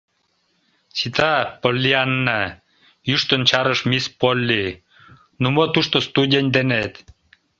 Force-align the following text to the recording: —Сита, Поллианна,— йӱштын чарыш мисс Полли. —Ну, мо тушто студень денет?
—Сита, 0.97 1.31
Поллианна,— 1.61 2.41
йӱштын 3.09 3.41
чарыш 3.49 3.79
мисс 3.89 4.05
Полли. 4.19 4.63
—Ну, 5.41 5.47
мо 5.55 5.63
тушто 5.73 5.97
студень 6.07 6.51
денет? 6.55 6.93